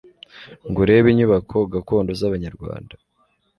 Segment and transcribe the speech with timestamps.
[0.67, 2.93] ngo urebe inyubako gakondo z'Abanyarwanda